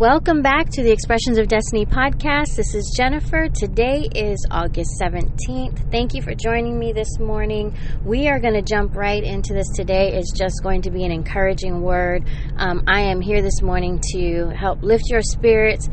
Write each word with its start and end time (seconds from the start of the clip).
Welcome 0.00 0.40
back 0.40 0.70
to 0.70 0.82
the 0.82 0.90
Expressions 0.90 1.36
of 1.36 1.48
Destiny 1.48 1.84
podcast. 1.84 2.56
This 2.56 2.74
is 2.74 2.90
Jennifer. 2.96 3.48
Today 3.50 4.08
is 4.14 4.46
August 4.50 4.98
17th. 4.98 5.90
Thank 5.90 6.14
you 6.14 6.22
for 6.22 6.34
joining 6.34 6.78
me 6.78 6.94
this 6.94 7.18
morning. 7.18 7.76
We 8.02 8.26
are 8.26 8.40
going 8.40 8.54
to 8.54 8.62
jump 8.62 8.96
right 8.96 9.22
into 9.22 9.52
this 9.52 9.68
today. 9.76 10.14
It's 10.14 10.32
just 10.32 10.62
going 10.62 10.80
to 10.82 10.90
be 10.90 11.04
an 11.04 11.12
encouraging 11.12 11.82
word. 11.82 12.24
Um, 12.56 12.82
I 12.88 13.02
am 13.02 13.20
here 13.20 13.42
this 13.42 13.60
morning 13.60 14.00
to 14.14 14.48
help 14.56 14.82
lift 14.82 15.04
your 15.10 15.20
spirits, 15.20 15.86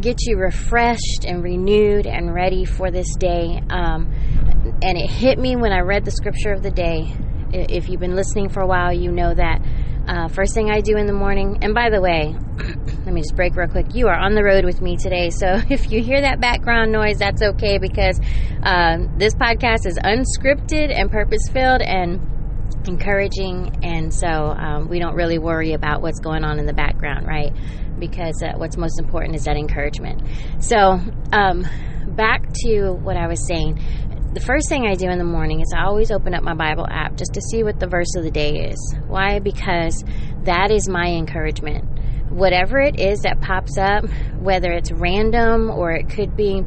get 0.00 0.16
you 0.22 0.38
refreshed 0.38 1.24
and 1.24 1.40
renewed 1.40 2.08
and 2.08 2.34
ready 2.34 2.64
for 2.64 2.90
this 2.90 3.14
day. 3.14 3.62
Um, 3.70 4.12
and 4.82 4.98
it 4.98 5.08
hit 5.08 5.38
me 5.38 5.54
when 5.54 5.70
I 5.70 5.82
read 5.82 6.04
the 6.04 6.10
scripture 6.10 6.52
of 6.52 6.64
the 6.64 6.72
day. 6.72 7.14
If 7.52 7.88
you've 7.88 8.00
been 8.00 8.16
listening 8.16 8.48
for 8.48 8.60
a 8.60 8.66
while, 8.66 8.92
you 8.92 9.12
know 9.12 9.32
that 9.32 9.62
uh, 10.08 10.26
first 10.28 10.52
thing 10.52 10.68
I 10.70 10.80
do 10.80 10.96
in 10.96 11.06
the 11.06 11.12
morning, 11.12 11.58
and 11.62 11.74
by 11.74 11.88
the 11.90 12.00
way, 12.00 12.34
let 13.12 13.16
me 13.16 13.20
just 13.20 13.36
break 13.36 13.54
real 13.56 13.68
quick. 13.68 13.94
You 13.94 14.08
are 14.08 14.16
on 14.16 14.34
the 14.34 14.42
road 14.42 14.64
with 14.64 14.80
me 14.80 14.96
today, 14.96 15.28
so 15.28 15.46
if 15.68 15.92
you 15.92 16.02
hear 16.02 16.22
that 16.22 16.40
background 16.40 16.92
noise, 16.92 17.18
that's 17.18 17.42
okay 17.42 17.76
because 17.76 18.18
uh, 18.62 19.06
this 19.18 19.34
podcast 19.34 19.84
is 19.84 19.98
unscripted 19.98 20.90
and 20.90 21.10
purpose 21.10 21.46
filled 21.52 21.82
and 21.82 22.26
encouraging, 22.86 23.84
and 23.84 24.12
so 24.14 24.26
um, 24.26 24.88
we 24.88 24.98
don't 24.98 25.14
really 25.14 25.38
worry 25.38 25.74
about 25.74 26.00
what's 26.00 26.20
going 26.20 26.42
on 26.42 26.58
in 26.58 26.64
the 26.64 26.72
background, 26.72 27.26
right? 27.26 27.52
Because 27.98 28.42
uh, 28.42 28.54
what's 28.56 28.78
most 28.78 28.98
important 28.98 29.36
is 29.36 29.44
that 29.44 29.58
encouragement. 29.58 30.22
So, 30.58 30.98
um, 31.32 31.66
back 32.16 32.50
to 32.64 32.92
what 32.92 33.18
I 33.18 33.26
was 33.26 33.46
saying 33.46 33.78
the 34.32 34.40
first 34.40 34.70
thing 34.70 34.86
I 34.86 34.94
do 34.94 35.10
in 35.10 35.18
the 35.18 35.24
morning 35.24 35.60
is 35.60 35.74
I 35.76 35.84
always 35.84 36.10
open 36.10 36.32
up 36.32 36.42
my 36.42 36.54
Bible 36.54 36.86
app 36.88 37.16
just 37.16 37.34
to 37.34 37.42
see 37.42 37.62
what 37.64 37.78
the 37.78 37.86
verse 37.86 38.14
of 38.16 38.24
the 38.24 38.30
day 38.30 38.70
is. 38.70 38.96
Why? 39.06 39.40
Because 39.40 40.02
that 40.44 40.70
is 40.70 40.88
my 40.88 41.08
encouragement. 41.08 41.91
Whatever 42.32 42.80
it 42.80 42.98
is 42.98 43.20
that 43.20 43.40
pops 43.40 43.76
up, 43.78 44.04
whether 44.40 44.72
it's 44.72 44.90
random 44.90 45.70
or 45.70 45.92
it 45.92 46.08
could 46.08 46.36
be 46.36 46.62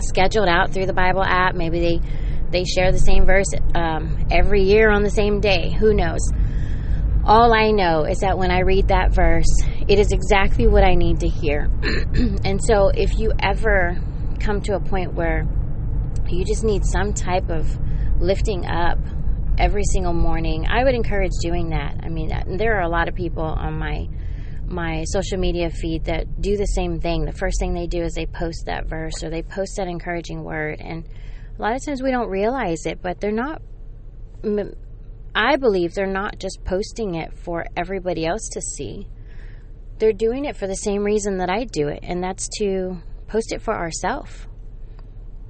scheduled 0.00 0.48
out 0.48 0.72
through 0.72 0.86
the 0.86 0.92
Bible 0.92 1.24
app, 1.24 1.54
maybe 1.54 1.80
they 1.80 2.00
they 2.48 2.64
share 2.64 2.92
the 2.92 2.98
same 2.98 3.26
verse 3.26 3.52
um, 3.74 4.26
every 4.30 4.62
year 4.62 4.88
on 4.90 5.02
the 5.02 5.10
same 5.10 5.40
day. 5.40 5.72
Who 5.72 5.92
knows? 5.92 6.20
All 7.24 7.52
I 7.52 7.72
know 7.72 8.04
is 8.04 8.18
that 8.18 8.38
when 8.38 8.52
I 8.52 8.60
read 8.60 8.88
that 8.88 9.12
verse, 9.12 9.50
it 9.88 9.98
is 9.98 10.12
exactly 10.12 10.68
what 10.68 10.84
I 10.84 10.94
need 10.94 11.20
to 11.20 11.28
hear. 11.28 11.68
and 12.44 12.62
so, 12.62 12.88
if 12.88 13.18
you 13.18 13.32
ever 13.40 13.98
come 14.38 14.60
to 14.62 14.76
a 14.76 14.80
point 14.80 15.14
where 15.14 15.44
you 16.28 16.44
just 16.44 16.62
need 16.62 16.84
some 16.84 17.12
type 17.12 17.50
of 17.50 17.78
lifting 18.20 18.66
up 18.66 18.98
every 19.58 19.84
single 19.84 20.12
morning. 20.12 20.66
I 20.68 20.84
would 20.84 20.94
encourage 20.94 21.32
doing 21.42 21.70
that. 21.70 22.00
I 22.02 22.08
mean, 22.08 22.30
there 22.56 22.76
are 22.76 22.82
a 22.82 22.88
lot 22.88 23.08
of 23.08 23.14
people 23.14 23.44
on 23.44 23.78
my 23.78 24.08
my 24.68 25.04
social 25.04 25.38
media 25.38 25.70
feed 25.70 26.04
that 26.04 26.40
do 26.40 26.56
the 26.56 26.66
same 26.66 27.00
thing. 27.00 27.24
The 27.24 27.32
first 27.32 27.58
thing 27.60 27.74
they 27.74 27.86
do 27.86 28.02
is 28.02 28.14
they 28.14 28.26
post 28.26 28.66
that 28.66 28.86
verse 28.86 29.22
or 29.22 29.30
they 29.30 29.42
post 29.42 29.76
that 29.76 29.88
encouraging 29.88 30.44
word 30.44 30.80
and 30.80 31.04
a 31.58 31.62
lot 31.62 31.74
of 31.74 31.84
times 31.84 32.02
we 32.02 32.10
don't 32.10 32.28
realize 32.28 32.84
it, 32.84 33.00
but 33.00 33.20
they're 33.20 33.32
not 33.32 33.62
I 35.34 35.56
believe 35.56 35.94
they're 35.94 36.06
not 36.06 36.38
just 36.38 36.64
posting 36.64 37.14
it 37.14 37.32
for 37.32 37.66
everybody 37.76 38.26
else 38.26 38.48
to 38.52 38.60
see. 38.60 39.06
They're 39.98 40.12
doing 40.12 40.44
it 40.44 40.56
for 40.56 40.66
the 40.66 40.74
same 40.74 41.02
reason 41.02 41.38
that 41.38 41.50
I 41.50 41.64
do 41.64 41.88
it, 41.88 42.00
and 42.02 42.22
that's 42.22 42.48
to 42.58 42.98
post 43.28 43.52
it 43.52 43.62
for 43.62 43.74
ourselves 43.74 44.46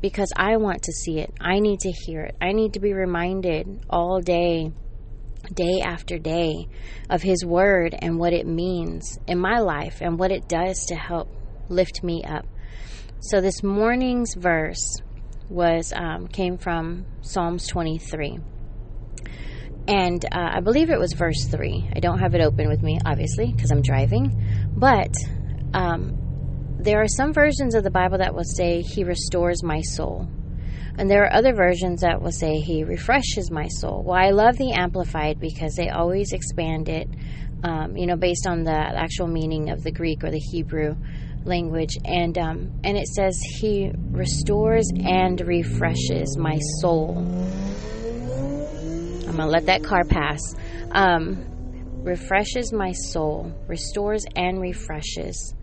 because 0.01 0.29
I 0.37 0.57
want 0.57 0.83
to 0.85 0.93
see 0.93 1.19
it. 1.19 1.33
I 1.41 1.59
need 1.59 1.81
to 1.81 1.91
hear 1.91 2.23
it. 2.23 2.37
I 2.41 2.53
need 2.53 2.75
to 2.75 2.81
be 2.81 2.93
reminded 2.93 3.85
all 3.91 4.21
day, 4.21 4.73
day 5.55 5.81
after 5.83 6.19
day, 6.19 6.69
of 7.11 7.23
His 7.23 7.45
Word 7.45 7.95
and 7.99 8.19
what 8.19 8.33
it 8.33 8.47
means 8.47 9.19
in 9.27 9.39
my 9.39 9.59
life 9.59 10.01
and 10.01 10.19
what 10.19 10.33
it 10.33 10.49
does 10.49 10.87
to 10.87 10.95
help 10.95 11.29
lift 11.69 12.03
me 12.03 12.23
up. 12.25 12.47
So 13.21 13.41
this 13.41 13.63
morning's 13.63 14.35
verse 14.37 15.01
was 15.49 15.93
um, 15.95 16.29
came 16.29 16.59
from 16.59 17.07
Psalms 17.23 17.67
23. 17.69 18.39
And 19.89 20.25
uh, 20.25 20.51
I 20.55 20.61
believe 20.61 20.91
it 20.91 20.99
was 20.99 21.13
verse 21.13 21.47
3. 21.47 21.91
I 21.95 22.01
don't 22.01 22.19
have 22.19 22.35
it 22.35 22.41
open 22.41 22.69
with 22.69 22.83
me, 22.83 22.99
obviously, 23.05 23.53
because 23.53 23.71
I'm 23.71 23.83
driving. 23.83 24.69
But 24.77 25.15
um, 25.75 26.79
there 26.81 27.01
are 27.01 27.09
some 27.09 27.33
versions 27.33 27.75
of 27.75 27.85
the 27.85 27.91
Bible 27.91 28.19
that 28.19 28.35
will 28.35 28.45
say, 28.45 28.83
He 28.83 29.05
restores 29.05 29.63
my 29.63 29.81
soul. 29.83 30.29
And 30.99 31.11
there 31.11 31.25
are 31.25 31.33
other 31.33 31.55
versions 31.55 32.01
that 32.01 32.23
will 32.23 32.33
say, 32.33 32.55
He 32.57 32.85
refreshes 32.85 33.51
my 33.51 33.69
soul. 33.69 34.03
Well, 34.05 34.19
I 34.19 34.31
love 34.31 34.57
the 34.57 34.73
Amplified 34.73 35.39
because 35.41 35.75
they 35.75 35.91
always 35.91 36.33
expand 36.33 36.89
it, 36.89 37.09
um, 37.63 37.97
you 37.97 38.07
know, 38.07 38.17
based 38.17 38.47
on 38.47 38.65
the 38.65 38.73
actual 38.73 39.27
meaning 39.27 39.71
of 39.71 39.83
the 39.83 39.93
Greek 39.93 40.25
or 40.25 40.31
the 40.31 40.39
Hebrew 40.39 40.97
language. 41.45 41.97
And, 42.05 42.37
um, 42.39 42.81
and 42.85 42.97
it 42.97 43.07
says, 43.09 43.39
He 43.61 43.91
restores 44.11 44.91
and 44.95 45.41
refreshes 45.41 46.37
my 46.39 46.59
soul. 46.81 47.19
I'm 49.29 49.37
going 49.37 49.37
to 49.37 49.47
let 49.47 49.67
that 49.67 49.83
car 49.85 50.05
pass. 50.05 50.41
Um, 50.93 51.45
refreshes 52.07 52.73
my 52.73 52.93
soul, 52.93 53.53
restores 53.67 54.25
and 54.37 54.61
refreshes. 54.61 55.55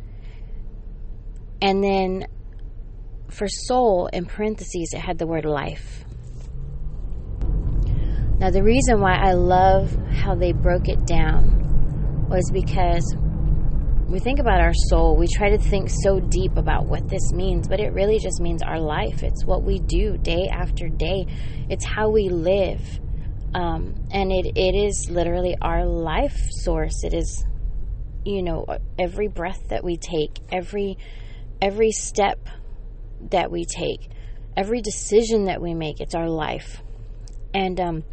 And 1.61 1.81
then 1.81 2.27
for 3.33 3.47
soul, 3.47 4.07
in 4.13 4.25
parentheses, 4.25 4.93
it 4.93 4.99
had 4.99 5.17
the 5.17 5.27
word 5.27 5.45
life. 5.45 6.05
Now, 8.39 8.49
the 8.49 8.63
reason 8.63 8.99
why 8.99 9.15
I 9.15 9.33
love 9.33 9.95
how 10.11 10.35
they 10.35 10.51
broke 10.51 10.89
it 10.89 11.05
down 11.05 12.27
was 12.29 12.49
because 12.51 13.15
we 14.07 14.19
think 14.19 14.39
about 14.39 14.59
our 14.59 14.73
soul, 14.89 15.15
we 15.15 15.27
try 15.27 15.49
to 15.49 15.57
think 15.57 15.89
so 15.89 16.19
deep 16.19 16.57
about 16.57 16.85
what 16.85 17.07
this 17.07 17.31
means, 17.31 17.67
but 17.67 17.79
it 17.79 17.93
really 17.93 18.19
just 18.19 18.41
means 18.41 18.61
our 18.61 18.79
life. 18.79 19.23
It's 19.23 19.45
what 19.45 19.63
we 19.63 19.79
do 19.79 20.17
day 20.17 20.49
after 20.51 20.89
day, 20.89 21.25
it's 21.69 21.85
how 21.85 22.09
we 22.09 22.29
live. 22.29 22.81
Um, 23.55 23.95
and 24.11 24.31
it, 24.31 24.57
it 24.57 24.75
is 24.75 25.09
literally 25.09 25.55
our 25.61 25.85
life 25.85 26.37
source. 26.49 27.03
It 27.03 27.13
is, 27.13 27.45
you 28.25 28.41
know, 28.41 28.65
every 28.99 29.27
breath 29.27 29.69
that 29.69 29.83
we 29.83 29.97
take, 29.97 30.39
every 30.51 30.97
every 31.61 31.91
step 31.91 32.39
that 33.31 33.51
we 33.51 33.65
take, 33.65 34.09
every 34.55 34.81
decision 34.81 35.45
that 35.45 35.61
we 35.61 35.73
make, 35.73 35.99
it's 35.99 36.15
our 36.15 36.29
life. 36.29 36.81
And 37.53 37.79
um, 37.79 38.03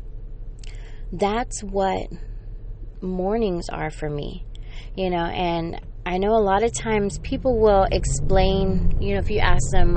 that's 1.13 1.63
what 1.63 2.09
mornings 3.01 3.69
are 3.71 3.91
for 3.91 4.09
me, 4.09 4.45
you 4.97 5.11
know. 5.11 5.25
And 5.25 5.81
I 6.05 6.19
know 6.19 6.33
a 6.35 6.43
lot 6.43 6.63
of 6.63 6.73
times 6.73 7.19
people 7.19 7.59
will 7.59 7.87
explain, 7.91 8.97
you 9.01 9.15
know, 9.15 9.21
if 9.21 9.31
you 9.31 9.39
ask 9.39 9.71
them, 9.71 9.97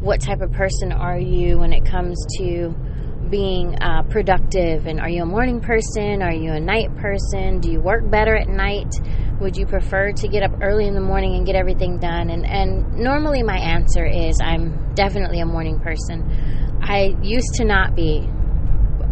what 0.00 0.20
type 0.20 0.40
of 0.40 0.52
person 0.52 0.92
are 0.92 1.18
you 1.18 1.58
when 1.58 1.72
it 1.72 1.84
comes 1.84 2.18
to 2.38 2.74
being 3.30 3.76
uh, 3.80 4.02
productive? 4.02 4.86
And 4.86 5.00
are 5.00 5.08
you 5.08 5.22
a 5.22 5.26
morning 5.26 5.60
person? 5.60 6.22
Are 6.22 6.32
you 6.32 6.52
a 6.52 6.60
night 6.60 6.94
person? 6.96 7.60
Do 7.60 7.70
you 7.70 7.80
work 7.80 8.10
better 8.10 8.36
at 8.36 8.48
night? 8.48 8.92
Would 9.42 9.56
you 9.56 9.66
prefer 9.66 10.12
to 10.12 10.28
get 10.28 10.44
up 10.44 10.52
early 10.62 10.86
in 10.86 10.94
the 10.94 11.00
morning 11.00 11.34
and 11.34 11.44
get 11.44 11.56
everything 11.56 11.98
done? 11.98 12.30
And, 12.30 12.46
and 12.46 12.94
normally 12.94 13.42
my 13.42 13.58
answer 13.58 14.06
is 14.06 14.40
I'm 14.40 14.94
definitely 14.94 15.40
a 15.40 15.46
morning 15.46 15.80
person. 15.80 16.78
I 16.80 17.16
used 17.22 17.54
to 17.54 17.64
not 17.64 17.96
be. 17.96 18.28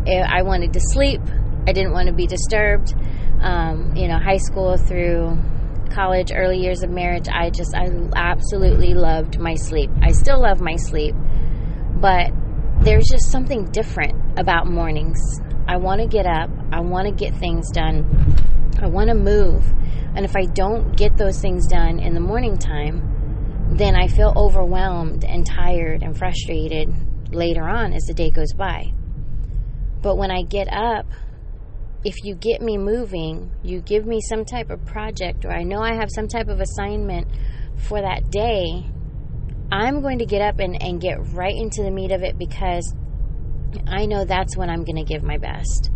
I 0.07 0.43
wanted 0.43 0.73
to 0.75 0.81
sleep. 0.81 1.21
I 1.67 1.73
didn't 1.73 1.93
want 1.93 2.07
to 2.07 2.15
be 2.15 2.29
disturbed. 2.29 2.95
Um, 3.43 3.97
you 3.97 4.07
know, 4.07 4.19
high 4.19 4.37
school 4.37 4.77
through 4.77 5.37
college, 5.91 6.31
early 6.33 6.59
years 6.59 6.85
of 6.85 6.91
marriage, 6.91 7.27
I 7.29 7.51
just, 7.51 7.75
I 7.75 7.89
absolutely 8.15 8.95
loved 8.95 9.41
my 9.41 9.55
sleep. 9.55 9.91
I 10.01 10.13
still 10.13 10.41
love 10.41 10.61
my 10.61 10.77
sleep, 10.77 11.15
but 11.97 12.31
there's 12.83 13.07
just 13.11 13.31
something 13.31 13.65
different 13.73 14.39
about 14.39 14.67
mornings. 14.67 15.21
I 15.67 15.77
want 15.79 16.01
to 16.01 16.07
get 16.07 16.27
up, 16.27 16.51
I 16.71 16.81
want 16.81 17.09
to 17.09 17.13
get 17.13 17.35
things 17.35 17.71
done, 17.73 18.05
I 18.81 18.87
want 18.87 19.09
to 19.09 19.15
move. 19.15 19.65
And 20.15 20.25
if 20.25 20.37
I 20.37 20.47
don't 20.47 20.97
get 20.97 21.17
those 21.17 21.41
things 21.41 21.67
done 21.67 22.01
in 22.01 22.15
the 22.15 22.21
morning 22.21 22.59
time, 22.59 23.71
then 23.77 23.95
I 23.95 24.09
feel 24.09 24.33
overwhelmed 24.37 25.25
and 25.25 25.47
tired 25.47 26.03
and 26.03 26.17
frustrated 26.17 26.93
later 27.33 27.69
on 27.69 27.93
as 27.93 28.05
the 28.05 28.15
day 28.15 28.31
goes 28.31 28.53
by. 28.53 28.93
But 30.03 30.17
when 30.17 30.31
I 30.31 30.43
get 30.43 30.69
up, 30.73 31.07
if 32.05 32.25
you 32.25 32.35
get 32.35 32.63
me 32.63 32.79
moving, 32.79 33.53
you 33.63 33.81
give 33.83 34.07
me 34.07 34.21
some 34.21 34.45
type 34.45 34.71
of 34.71 34.85
project, 34.87 35.45
or 35.45 35.53
I 35.53 35.63
know 35.63 35.81
I 35.81 35.95
have 35.95 36.09
some 36.11 36.29
type 36.29 36.49
of 36.49 36.61
assignment 36.61 37.29
for 37.77 38.01
that 38.01 38.31
day, 38.31 38.87
I'm 39.71 40.01
going 40.01 40.19
to 40.19 40.27
get 40.27 40.43
up 40.43 40.59
and, 40.59 40.83
and 40.83 41.01
get 41.01 41.19
right 41.33 41.55
into 41.55 41.83
the 41.83 41.91
meat 41.91 42.11
of 42.11 42.23
it 42.23 42.39
because 42.39 42.95
I 43.87 44.07
know 44.07 44.25
that's 44.25 44.57
when 44.57 44.69
I'm 44.69 44.85
going 44.85 44.97
to 44.97 45.05
give 45.05 45.23
my 45.23 45.39
best. 45.39 45.91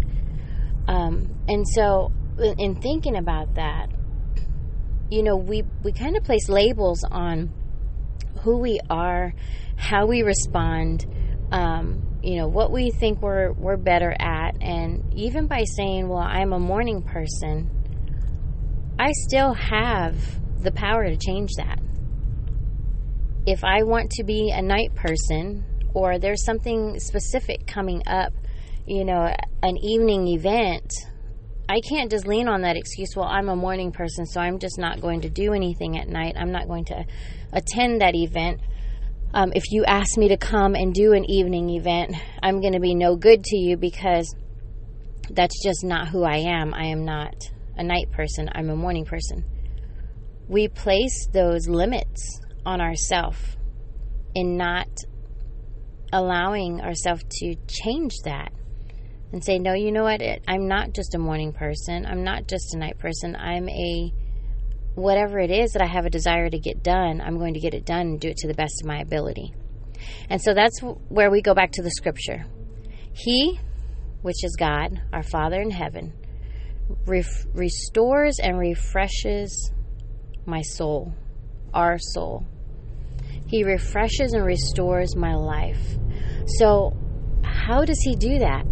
Um, 0.86 1.42
and 1.48 1.66
so, 1.66 2.12
in 2.38 2.74
thinking 2.76 3.16
about 3.16 3.54
that, 3.54 3.90
you 5.10 5.22
know, 5.22 5.36
we, 5.36 5.62
we 5.82 5.92
kind 5.92 6.16
of 6.16 6.24
place 6.24 6.48
labels 6.48 7.04
on 7.10 7.52
who 8.40 8.58
we 8.58 8.80
are, 8.90 9.34
how 9.76 10.06
we 10.06 10.22
respond, 10.22 11.06
um, 11.52 12.02
you 12.22 12.36
know, 12.36 12.48
what 12.48 12.72
we 12.72 12.90
think 12.90 13.22
we're, 13.22 13.52
we're 13.52 13.76
better 13.76 14.14
at. 14.18 14.56
And 14.60 15.12
even 15.14 15.46
by 15.46 15.64
saying, 15.76 16.08
well, 16.08 16.18
I'm 16.18 16.52
a 16.52 16.58
morning 16.58 17.02
person, 17.02 17.70
I 18.98 19.12
still 19.12 19.54
have 19.54 20.16
the 20.62 20.72
power 20.72 21.04
to 21.04 21.16
change 21.16 21.50
that. 21.56 21.78
If 23.46 23.62
I 23.62 23.82
want 23.82 24.10
to 24.12 24.24
be 24.24 24.50
a 24.50 24.62
night 24.62 24.94
person 24.94 25.64
or 25.92 26.18
there's 26.18 26.44
something 26.44 26.98
specific 26.98 27.66
coming 27.66 28.02
up, 28.06 28.32
you 28.86 29.04
know, 29.04 29.34
an 29.62 29.76
evening 29.78 30.28
event, 30.28 30.92
I 31.68 31.80
can't 31.80 32.10
just 32.10 32.26
lean 32.26 32.46
on 32.46 32.62
that 32.62 32.76
excuse, 32.76 33.16
well, 33.16 33.26
I'm 33.26 33.48
a 33.48 33.56
morning 33.56 33.90
person, 33.90 34.26
so 34.26 34.40
I'm 34.40 34.58
just 34.58 34.78
not 34.78 35.00
going 35.00 35.22
to 35.22 35.30
do 35.30 35.54
anything 35.54 35.98
at 35.98 36.08
night. 36.08 36.34
I'm 36.38 36.52
not 36.52 36.68
going 36.68 36.84
to 36.86 37.06
attend 37.52 38.02
that 38.02 38.14
event. 38.14 38.60
Um, 39.32 39.52
if 39.54 39.64
you 39.70 39.84
ask 39.86 40.18
me 40.18 40.28
to 40.28 40.36
come 40.36 40.74
and 40.74 40.92
do 40.92 41.12
an 41.12 41.24
evening 41.24 41.70
event, 41.70 42.14
I'm 42.42 42.60
going 42.60 42.74
to 42.74 42.80
be 42.80 42.94
no 42.94 43.16
good 43.16 43.42
to 43.44 43.56
you 43.56 43.78
because 43.78 44.34
that's 45.30 45.62
just 45.64 45.82
not 45.84 46.08
who 46.08 46.22
I 46.22 46.36
am. 46.36 46.74
I 46.74 46.86
am 46.86 47.04
not 47.04 47.34
a 47.76 47.82
night 47.82 48.12
person, 48.12 48.50
I'm 48.52 48.68
a 48.68 48.76
morning 48.76 49.06
person. 49.06 49.44
We 50.46 50.68
place 50.68 51.26
those 51.32 51.66
limits 51.66 52.40
on 52.66 52.82
ourselves 52.82 53.56
in 54.34 54.58
not 54.58 54.88
allowing 56.12 56.82
ourselves 56.82 57.24
to 57.40 57.56
change 57.66 58.12
that 58.24 58.52
and 59.34 59.44
say, 59.44 59.58
no, 59.58 59.74
you 59.74 59.90
know 59.90 60.04
what? 60.04 60.22
I'm 60.46 60.68
not 60.68 60.92
just 60.92 61.16
a 61.16 61.18
morning 61.18 61.52
person. 61.52 62.06
I'm 62.06 62.22
not 62.22 62.46
just 62.46 62.72
a 62.72 62.78
night 62.78 63.00
person. 63.00 63.34
I'm 63.34 63.68
a 63.68 64.12
whatever 64.94 65.40
it 65.40 65.50
is 65.50 65.72
that 65.72 65.82
I 65.82 65.86
have 65.86 66.06
a 66.06 66.10
desire 66.10 66.48
to 66.48 66.58
get 66.60 66.84
done, 66.84 67.20
I'm 67.20 67.36
going 67.36 67.54
to 67.54 67.60
get 67.60 67.74
it 67.74 67.84
done 67.84 68.02
and 68.02 68.20
do 68.20 68.28
it 68.28 68.36
to 68.36 68.46
the 68.46 68.54
best 68.54 68.80
of 68.80 68.86
my 68.86 68.98
ability. 68.98 69.52
And 70.30 70.40
so 70.40 70.54
that's 70.54 70.78
where 71.08 71.32
we 71.32 71.42
go 71.42 71.52
back 71.52 71.72
to 71.72 71.82
the 71.82 71.90
scripture. 71.90 72.46
He, 73.12 73.58
which 74.22 74.44
is 74.44 74.54
God, 74.56 75.02
our 75.12 75.24
Father 75.24 75.60
in 75.60 75.72
heaven, 75.72 76.12
restores 77.04 78.38
and 78.38 78.56
refreshes 78.56 79.72
my 80.46 80.62
soul, 80.62 81.12
our 81.72 81.98
soul. 81.98 82.46
He 83.48 83.64
refreshes 83.64 84.32
and 84.32 84.44
restores 84.44 85.16
my 85.16 85.34
life. 85.34 85.98
So, 86.46 86.96
how 87.42 87.84
does 87.84 87.98
He 88.04 88.14
do 88.14 88.38
that? 88.38 88.64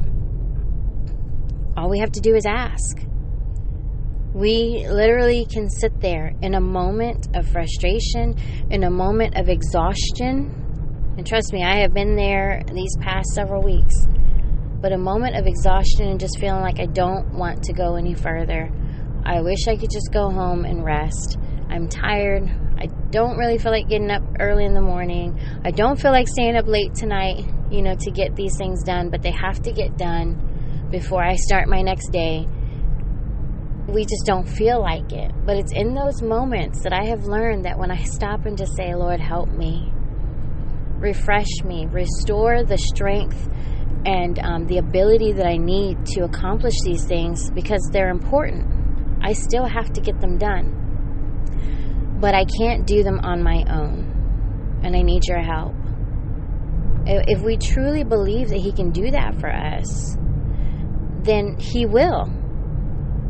All 1.76 1.88
we 1.88 2.00
have 2.00 2.12
to 2.12 2.20
do 2.20 2.34
is 2.34 2.44
ask. 2.44 2.98
We 4.34 4.86
literally 4.88 5.46
can 5.46 5.70
sit 5.70 6.00
there 6.00 6.32
in 6.42 6.54
a 6.54 6.60
moment 6.60 7.34
of 7.34 7.48
frustration, 7.48 8.36
in 8.70 8.84
a 8.84 8.90
moment 8.90 9.38
of 9.38 9.48
exhaustion. 9.48 11.14
And 11.16 11.26
trust 11.26 11.52
me, 11.52 11.64
I 11.64 11.80
have 11.80 11.94
been 11.94 12.14
there 12.14 12.62
these 12.72 12.94
past 13.00 13.30
several 13.34 13.62
weeks. 13.62 13.94
But 14.82 14.92
a 14.92 14.98
moment 14.98 15.36
of 15.36 15.46
exhaustion 15.46 16.08
and 16.08 16.20
just 16.20 16.38
feeling 16.38 16.60
like 16.60 16.78
I 16.78 16.86
don't 16.86 17.34
want 17.34 17.62
to 17.64 17.72
go 17.72 17.96
any 17.96 18.14
further. 18.14 18.70
I 19.24 19.40
wish 19.40 19.66
I 19.66 19.76
could 19.76 19.90
just 19.90 20.12
go 20.12 20.28
home 20.30 20.66
and 20.66 20.84
rest. 20.84 21.38
I'm 21.70 21.88
tired. 21.88 22.50
I 22.76 22.86
don't 23.10 23.38
really 23.38 23.56
feel 23.56 23.72
like 23.72 23.88
getting 23.88 24.10
up 24.10 24.22
early 24.40 24.66
in 24.66 24.74
the 24.74 24.82
morning. 24.82 25.40
I 25.64 25.70
don't 25.70 25.98
feel 25.98 26.10
like 26.10 26.28
staying 26.28 26.56
up 26.56 26.66
late 26.66 26.94
tonight, 26.94 27.44
you 27.70 27.80
know, 27.80 27.94
to 27.94 28.10
get 28.10 28.36
these 28.36 28.56
things 28.58 28.82
done, 28.82 29.08
but 29.08 29.22
they 29.22 29.30
have 29.30 29.62
to 29.62 29.72
get 29.72 29.96
done 29.96 30.51
before 30.92 31.24
I 31.24 31.34
start 31.34 31.68
my 31.68 31.80
next 31.80 32.10
day, 32.12 32.46
we 33.88 34.02
just 34.04 34.24
don't 34.24 34.46
feel 34.46 34.80
like 34.80 35.12
it. 35.12 35.32
But 35.44 35.56
it's 35.56 35.72
in 35.72 35.94
those 35.94 36.22
moments 36.22 36.82
that 36.84 36.92
I 36.92 37.06
have 37.06 37.24
learned 37.24 37.64
that 37.64 37.78
when 37.78 37.90
I 37.90 38.04
stop 38.04 38.46
and 38.46 38.56
just 38.56 38.76
say, 38.76 38.94
Lord, 38.94 39.18
help 39.18 39.48
me, 39.48 39.90
refresh 40.98 41.64
me, 41.64 41.86
restore 41.86 42.62
the 42.62 42.78
strength 42.78 43.48
and 44.04 44.38
um, 44.40 44.66
the 44.66 44.78
ability 44.78 45.32
that 45.32 45.46
I 45.46 45.56
need 45.56 46.04
to 46.06 46.24
accomplish 46.24 46.74
these 46.84 47.04
things 47.04 47.50
because 47.50 47.88
they're 47.92 48.10
important. 48.10 48.68
I 49.22 49.32
still 49.32 49.66
have 49.66 49.92
to 49.94 50.00
get 50.00 50.20
them 50.20 50.38
done. 50.38 50.78
But 52.20 52.34
I 52.34 52.44
can't 52.44 52.86
do 52.86 53.02
them 53.02 53.20
on 53.20 53.42
my 53.42 53.64
own. 53.68 54.80
And 54.84 54.94
I 54.96 55.02
need 55.02 55.22
your 55.26 55.42
help. 55.42 55.74
If 57.04 57.42
we 57.42 57.56
truly 57.56 58.04
believe 58.04 58.48
that 58.50 58.58
He 58.58 58.72
can 58.72 58.90
do 58.90 59.10
that 59.10 59.40
for 59.40 59.50
us, 59.50 60.16
then 61.24 61.56
he 61.58 61.86
will. 61.86 62.28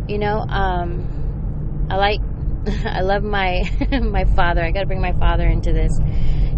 You 0.09 0.19
know, 0.19 0.45
um, 0.49 1.87
I 1.91 1.97
like, 1.97 2.21
I 2.85 3.01
love 3.01 3.23
my 3.23 3.63
my 4.03 4.25
father. 4.37 4.63
I 4.63 4.71
got 4.71 4.81
to 4.81 4.87
bring 4.87 5.01
my 5.01 5.13
father 5.13 5.47
into 5.47 5.73
this. 5.73 5.93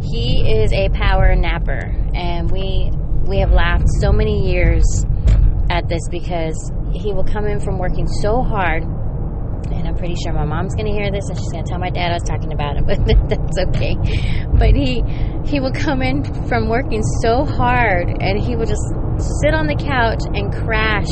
He 0.03 0.61
is 0.61 0.73
a 0.73 0.89
power 0.91 1.35
napper, 1.35 1.95
and 2.15 2.51
we 2.51 2.91
we 3.27 3.39
have 3.39 3.53
laughed 3.53 3.89
so 4.01 4.13
many 4.13 4.51
years 4.51 4.85
at 5.71 5.89
this 5.89 6.03
because 6.11 6.73
he 6.93 7.13
will 7.13 7.25
come 7.25 7.47
in 7.47 7.59
from 7.59 7.79
working 7.79 8.07
so 8.07 8.43
hard 8.43 8.85
and 9.73 9.89
I'm 9.89 9.97
pretty 9.97 10.15
sure 10.23 10.33
my 10.33 10.45
mom's 10.45 10.75
gonna 10.75 10.93
hear 10.93 11.11
this 11.11 11.29
and 11.29 11.39
she's 11.39 11.51
gonna 11.53 11.67
tell 11.67 11.79
my 11.79 11.91
dad 11.91 12.11
I 12.11 12.15
was 12.15 12.23
talking 12.23 12.53
about 12.53 12.77
him, 12.77 12.87
but 12.87 12.99
that's 13.29 13.59
okay. 13.69 13.97
But 14.59 14.75
he 14.75 15.03
he 15.47 15.61
will 15.61 15.73
come 15.73 16.03
in 16.03 16.25
from 16.49 16.69
working 16.69 17.03
so 17.23 17.45
hard 17.45 18.09
and 18.21 18.39
he 18.39 18.57
will 18.57 18.67
just 18.67 18.85
sit 19.19 19.55
on 19.55 19.67
the 19.67 19.77
couch 19.77 20.23
and 20.35 20.53
crash. 20.53 21.11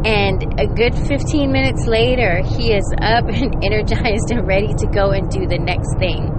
And 0.00 0.40
a 0.56 0.64
good 0.64 0.96
15 0.96 1.52
minutes 1.52 1.84
later, 1.84 2.40
he 2.40 2.72
is 2.72 2.88
up 3.02 3.28
and 3.28 3.62
energized 3.62 4.32
and 4.32 4.46
ready 4.46 4.72
to 4.72 4.86
go 4.88 5.12
and 5.12 5.28
do 5.28 5.46
the 5.46 5.58
next 5.58 5.92
thing. 5.98 6.32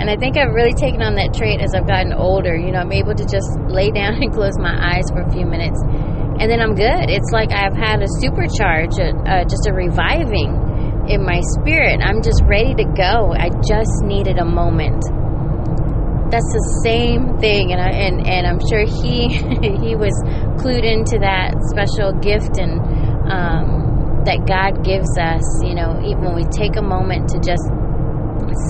And 0.00 0.08
I 0.08 0.16
think 0.16 0.36
I've 0.36 0.54
really 0.54 0.72
taken 0.72 1.02
on 1.02 1.14
that 1.16 1.34
trait 1.34 1.60
as 1.60 1.74
I've 1.74 1.86
gotten 1.86 2.12
older. 2.12 2.56
You 2.56 2.72
know, 2.72 2.80
I'm 2.80 2.92
able 2.92 3.14
to 3.14 3.26
just 3.28 3.52
lay 3.68 3.90
down 3.98 4.16
and 4.16 4.32
close 4.32 4.56
my 4.58 4.72
eyes 4.72 5.04
for 5.12 5.20
a 5.20 5.30
few 5.30 5.44
minutes, 5.44 5.78
and 6.40 6.50
then 6.50 6.58
I'm 6.58 6.74
good. 6.74 7.12
It's 7.12 7.30
like 7.30 7.52
I've 7.52 7.76
had 7.76 8.00
a 8.02 8.08
supercharge, 8.18 8.96
a, 8.98 9.12
uh, 9.28 9.44
just 9.44 9.68
a 9.68 9.72
reviving 9.72 10.56
in 11.06 11.22
my 11.22 11.42
spirit. 11.58 12.00
I'm 12.00 12.22
just 12.22 12.42
ready 12.48 12.74
to 12.74 12.86
go. 12.96 13.36
I 13.36 13.50
just 13.62 14.02
needed 14.02 14.38
a 14.38 14.44
moment 14.44 15.04
that's 16.32 16.48
the 16.48 16.80
same 16.80 17.36
thing, 17.44 17.76
and 17.76 17.80
I, 17.80 17.92
and 17.92 18.24
and 18.24 18.48
I'm 18.48 18.60
sure 18.64 18.88
he 18.88 19.28
he 19.84 19.92
was 19.92 20.16
clued 20.56 20.80
into 20.80 21.20
that 21.20 21.52
special 21.68 22.16
gift 22.24 22.56
and 22.56 22.80
um, 23.28 24.24
that 24.24 24.48
God 24.48 24.80
gives 24.80 25.12
us. 25.20 25.44
You 25.60 25.76
know, 25.76 26.00
even 26.00 26.24
when 26.24 26.34
we 26.34 26.48
take 26.48 26.80
a 26.80 26.82
moment 26.82 27.28
to 27.36 27.38
just 27.44 27.68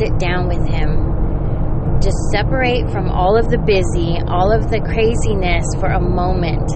sit 0.03 0.19
down 0.19 0.51
with 0.51 0.67
Him, 0.67 2.03
just 2.03 2.19
separate 2.35 2.91
from 2.91 3.07
all 3.07 3.39
of 3.39 3.47
the 3.47 3.63
busy, 3.63 4.19
all 4.27 4.51
of 4.51 4.67
the 4.67 4.83
craziness 4.83 5.63
for 5.79 5.95
a 5.95 6.03
moment. 6.03 6.67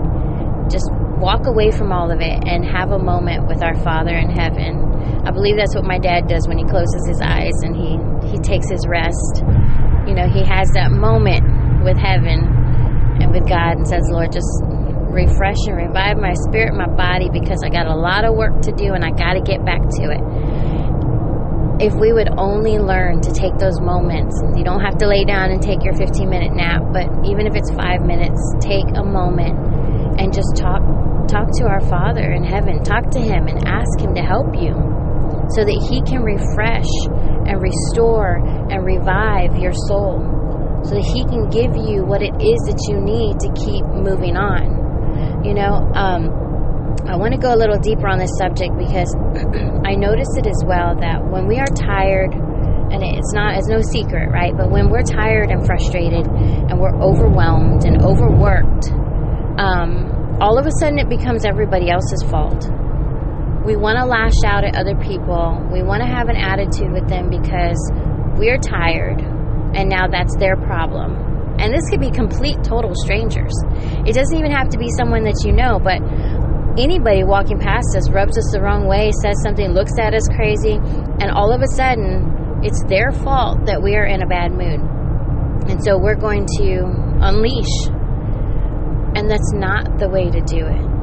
Just 0.70 0.86
walk 1.18 1.50
away 1.50 1.74
from 1.74 1.90
all 1.90 2.14
of 2.14 2.22
it 2.22 2.46
and 2.46 2.62
have 2.62 2.94
a 2.94 2.98
moment 2.98 3.50
with 3.50 3.58
our 3.58 3.74
Father 3.82 4.14
in 4.14 4.30
heaven. 4.30 4.86
I 5.26 5.34
believe 5.34 5.58
that's 5.58 5.74
what 5.74 5.84
my 5.84 5.98
dad 5.98 6.30
does 6.30 6.46
when 6.46 6.58
he 6.58 6.64
closes 6.64 7.02
his 7.10 7.18
eyes 7.22 7.54
and 7.66 7.74
he, 7.74 7.98
he 8.30 8.38
takes 8.38 8.70
his 8.70 8.86
rest 8.86 9.42
you 10.06 10.14
know, 10.14 10.28
he 10.28 10.42
has 10.44 10.70
that 10.72 10.90
moment 10.90 11.42
with 11.84 11.98
heaven 11.98 12.42
and 13.20 13.30
with 13.32 13.48
God 13.48 13.78
and 13.78 13.86
says, 13.86 14.02
Lord, 14.10 14.32
just 14.32 14.48
refresh 15.10 15.56
and 15.66 15.76
revive 15.76 16.18
my 16.18 16.34
spirit, 16.48 16.74
my 16.74 16.88
body, 16.88 17.28
because 17.32 17.62
I 17.64 17.68
got 17.68 17.86
a 17.86 17.94
lot 17.94 18.24
of 18.24 18.34
work 18.34 18.60
to 18.62 18.72
do 18.72 18.92
and 18.92 19.04
I 19.04 19.10
got 19.10 19.34
to 19.34 19.40
get 19.40 19.64
back 19.64 19.80
to 19.80 20.04
it. 20.12 20.22
If 21.80 21.92
we 21.94 22.12
would 22.12 22.28
only 22.38 22.78
learn 22.78 23.20
to 23.20 23.32
take 23.32 23.56
those 23.58 23.80
moments, 23.80 24.34
you 24.56 24.64
don't 24.64 24.80
have 24.80 24.96
to 24.98 25.06
lay 25.06 25.24
down 25.24 25.50
and 25.50 25.60
take 25.60 25.84
your 25.84 25.94
15 25.94 26.28
minute 26.28 26.52
nap, 26.54 26.82
but 26.92 27.04
even 27.26 27.46
if 27.46 27.54
it's 27.54 27.70
five 27.72 28.00
minutes, 28.00 28.40
take 28.60 28.86
a 28.96 29.04
moment 29.04 29.56
and 30.20 30.32
just 30.32 30.56
talk 30.56 30.80
talk 31.28 31.50
to 31.58 31.66
our 31.66 31.80
Father 31.80 32.32
in 32.32 32.44
heaven. 32.44 32.82
Talk 32.82 33.10
to 33.10 33.20
Him 33.20 33.48
and 33.48 33.66
ask 33.66 33.98
Him 34.00 34.14
to 34.14 34.22
help 34.22 34.54
you 34.54 34.72
so 35.50 35.64
that 35.64 35.78
He 35.90 36.00
can 36.02 36.22
refresh 36.22 36.88
and 37.46 37.62
restore 37.62 38.36
and 38.70 38.84
revive 38.84 39.56
your 39.56 39.72
soul 39.86 40.20
so 40.84 40.94
that 40.94 41.06
He 41.06 41.24
can 41.26 41.48
give 41.50 41.74
you 41.74 42.04
what 42.04 42.22
it 42.22 42.34
is 42.38 42.58
that 42.68 42.78
you 42.90 43.00
need 43.00 43.38
to 43.42 43.50
keep 43.54 43.84
moving 43.86 44.36
on. 44.36 45.44
You 45.44 45.54
know, 45.54 45.82
um, 45.94 46.30
I 47.06 47.16
want 47.16 47.32
to 47.34 47.40
go 47.40 47.54
a 47.54 47.58
little 47.58 47.78
deeper 47.78 48.08
on 48.08 48.18
this 48.18 48.34
subject 48.38 48.76
because 48.76 49.10
I 49.86 49.94
notice 49.94 50.30
it 50.36 50.46
as 50.46 50.62
well 50.66 50.98
that 50.98 51.22
when 51.22 51.46
we 51.46 51.58
are 51.58 51.70
tired, 51.70 52.34
and 52.34 53.02
it's 53.02 53.32
not 53.32 53.56
it's 53.56 53.68
no 53.68 53.80
secret, 53.82 54.30
right? 54.30 54.56
But 54.56 54.70
when 54.70 54.90
we're 54.90 55.06
tired 55.06 55.50
and 55.50 55.64
frustrated 55.66 56.26
and 56.26 56.78
we're 56.78 56.94
overwhelmed 56.98 57.84
and 57.84 58.02
overworked, 58.02 58.90
um, 59.58 60.38
all 60.40 60.58
of 60.58 60.66
a 60.66 60.72
sudden 60.78 60.98
it 60.98 61.08
becomes 61.08 61.44
everybody 61.44 61.90
else's 61.90 62.22
fault 62.30 62.68
we 63.66 63.74
want 63.74 63.98
to 63.98 64.06
lash 64.06 64.38
out 64.46 64.62
at 64.62 64.78
other 64.78 64.94
people. 64.94 65.58
We 65.74 65.82
want 65.82 66.00
to 66.02 66.08
have 66.08 66.30
an 66.30 66.36
attitude 66.36 66.92
with 66.94 67.08
them 67.08 67.28
because 67.28 67.76
we're 68.38 68.58
tired 68.62 69.18
and 69.74 69.90
now 69.90 70.06
that's 70.06 70.36
their 70.38 70.56
problem. 70.56 71.18
And 71.58 71.74
this 71.74 71.82
could 71.90 72.00
be 72.00 72.10
complete, 72.10 72.62
total 72.62 72.94
strangers. 72.94 73.52
It 74.06 74.14
doesn't 74.14 74.38
even 74.38 74.52
have 74.52 74.68
to 74.70 74.78
be 74.78 74.88
someone 74.96 75.24
that 75.24 75.42
you 75.44 75.52
know, 75.52 75.80
but 75.82 75.98
anybody 76.78 77.24
walking 77.24 77.58
past 77.58 77.96
us 77.96 78.08
rubs 78.10 78.38
us 78.38 78.52
the 78.52 78.60
wrong 78.60 78.86
way, 78.86 79.10
says 79.22 79.36
something, 79.42 79.72
looks 79.72 79.98
at 79.98 80.14
us 80.14 80.28
crazy, 80.36 80.78
and 81.20 81.30
all 81.32 81.52
of 81.52 81.60
a 81.60 81.68
sudden, 81.74 82.62
it's 82.62 82.84
their 82.88 83.10
fault 83.10 83.66
that 83.66 83.82
we 83.82 83.96
are 83.96 84.06
in 84.06 84.22
a 84.22 84.26
bad 84.26 84.52
mood. 84.52 84.80
And 85.68 85.82
so 85.82 85.98
we're 85.98 86.20
going 86.20 86.46
to 86.60 86.86
unleash. 87.20 87.88
And 89.16 89.28
that's 89.28 89.52
not 89.52 89.98
the 89.98 90.08
way 90.08 90.30
to 90.30 90.40
do 90.40 90.66
it. 90.66 90.95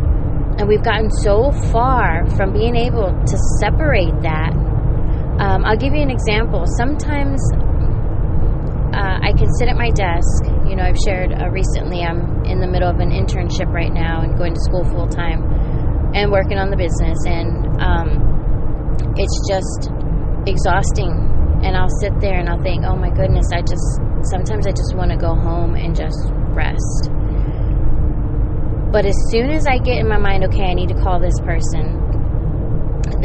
And 0.59 0.67
we've 0.67 0.83
gotten 0.83 1.09
so 1.09 1.51
far 1.71 2.25
from 2.37 2.53
being 2.53 2.75
able 2.75 3.09
to 3.11 3.37
separate 3.59 4.13
that 4.21 4.53
Um, 5.33 5.65
I'll 5.65 5.77
give 5.77 5.93
you 5.97 6.01
an 6.01 6.11
example. 6.13 6.63
Sometimes 6.77 7.41
uh, 8.93 9.17
I 9.25 9.33
can 9.33 9.49
sit 9.57 9.67
at 9.67 9.75
my 9.75 9.89
desk. 9.89 10.45
You 10.69 10.77
know, 10.77 10.85
I've 10.85 11.01
shared 11.01 11.33
uh, 11.33 11.49
recently 11.49 12.05
I'm 12.05 12.45
in 12.45 12.61
the 12.61 12.67
middle 12.69 12.87
of 12.87 13.01
an 13.01 13.09
internship 13.09 13.67
right 13.73 13.91
now 13.91 14.21
and 14.21 14.37
going 14.37 14.53
to 14.53 14.61
school 14.69 14.85
full 14.93 15.09
time 15.09 15.41
and 16.13 16.31
working 16.31 16.61
on 16.61 16.69
the 16.69 16.77
business, 16.77 17.17
and 17.25 17.49
um, 17.81 18.09
it's 19.17 19.37
just 19.49 19.89
exhausting. 20.45 21.11
And 21.65 21.73
I'll 21.75 21.95
sit 21.99 22.13
there 22.21 22.37
and 22.37 22.47
I'll 22.47 22.61
think, 22.61 22.85
oh 22.85 22.95
my 22.95 23.09
goodness, 23.09 23.49
I 23.49 23.65
just 23.65 23.87
sometimes 24.29 24.67
I 24.67 24.71
just 24.71 24.93
want 24.93 25.09
to 25.09 25.17
go 25.17 25.33
home 25.33 25.73
and 25.73 25.95
just 25.97 26.29
rest. 26.53 27.09
But 28.93 29.09
as 29.09 29.17
soon 29.33 29.49
as 29.49 29.65
I 29.65 29.79
get 29.79 29.97
in 29.97 30.07
my 30.07 30.19
mind, 30.19 30.45
okay, 30.45 30.69
I 30.69 30.75
need 30.75 30.89
to 30.89 30.99
call 31.01 31.19
this 31.19 31.33
person, 31.41 31.97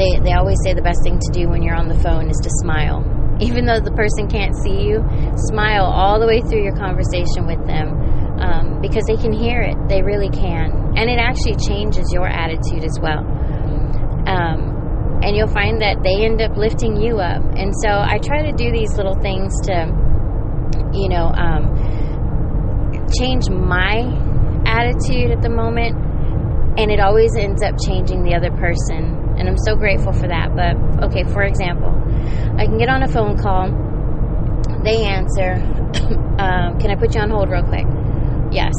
they, 0.01 0.17
they 0.25 0.33
always 0.33 0.57
say 0.65 0.73
the 0.73 0.81
best 0.81 1.05
thing 1.05 1.21
to 1.21 1.31
do 1.31 1.53
when 1.53 1.61
you're 1.61 1.77
on 1.77 1.93
the 1.93 2.01
phone 2.01 2.31
is 2.33 2.41
to 2.41 2.49
smile. 2.65 3.05
Even 3.37 3.67
though 3.67 3.79
the 3.79 3.93
person 3.93 4.33
can't 4.33 4.57
see 4.65 4.89
you, 4.89 5.05
smile 5.53 5.85
all 5.85 6.19
the 6.19 6.27
way 6.27 6.41
through 6.41 6.65
your 6.65 6.75
conversation 6.75 7.45
with 7.45 7.61
them 7.69 7.93
um, 8.41 8.81
because 8.81 9.05
they 9.05 9.21
can 9.21 9.29
hear 9.31 9.61
it. 9.61 9.77
They 9.93 10.01
really 10.01 10.33
can. 10.33 10.97
And 10.97 11.05
it 11.11 11.21
actually 11.21 11.61
changes 11.61 12.09
your 12.17 12.27
attitude 12.27 12.83
as 12.83 12.97
well. 12.97 13.21
Um, 14.25 15.21
and 15.21 15.37
you'll 15.37 15.53
find 15.53 15.85
that 15.85 16.01
they 16.03 16.25
end 16.25 16.41
up 16.41 16.57
lifting 16.57 16.97
you 16.97 17.21
up. 17.21 17.45
And 17.45 17.77
so 17.85 17.93
I 17.93 18.17
try 18.25 18.41
to 18.41 18.57
do 18.57 18.73
these 18.73 18.97
little 18.97 19.21
things 19.21 19.53
to, 19.69 19.85
you 20.97 21.13
know, 21.13 21.29
um, 21.29 21.77
change 23.21 23.51
my 23.53 24.28
attitude 24.79 25.31
at 25.31 25.43
the 25.43 25.51
moment, 25.51 25.99
and 26.79 26.91
it 26.91 27.01
always 27.01 27.35
ends 27.35 27.63
up 27.63 27.75
changing 27.85 28.23
the 28.23 28.35
other 28.35 28.51
person. 28.55 29.35
And 29.37 29.49
I'm 29.49 29.59
so 29.59 29.75
grateful 29.75 30.13
for 30.13 30.29
that. 30.29 30.55
But 30.55 30.79
okay, 31.11 31.25
for 31.25 31.43
example, 31.43 31.91
I 32.57 32.67
can 32.67 32.79
get 32.79 32.89
on 32.89 33.03
a 33.03 33.09
phone 33.09 33.37
call, 33.39 33.71
they 34.85 35.03
answer, 35.05 35.59
um, 36.39 36.79
Can 36.79 36.91
I 36.91 36.97
put 36.97 37.15
you 37.15 37.21
on 37.21 37.31
hold 37.31 37.51
real 37.51 37.65
quick? 37.65 37.87
Yes, 38.51 38.73